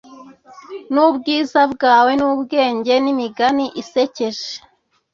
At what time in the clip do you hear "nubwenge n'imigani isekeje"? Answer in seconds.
2.19-4.49